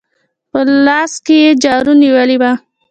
په 0.51 0.59
لاس 0.85 1.13
کې 1.25 1.35
يې 1.43 1.51
جارو 1.63 1.93
نيولې 2.01 2.37
وه. 2.41 2.51